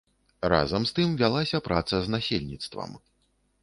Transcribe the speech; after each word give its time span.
Разам 0.53 0.87
з 0.91 0.95
тым 1.01 1.13
вялася 1.21 1.63
праца 1.69 1.95
з 2.07 2.17
насельніцтвам. 2.17 2.91